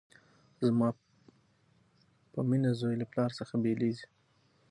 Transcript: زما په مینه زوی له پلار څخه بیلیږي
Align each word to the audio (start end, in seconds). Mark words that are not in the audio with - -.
زما 0.65 0.89
په 2.31 2.39
مینه 2.49 2.71
زوی 2.79 2.95
له 3.01 3.05
پلار 3.11 3.31
څخه 3.39 3.53
بیلیږي 3.63 4.05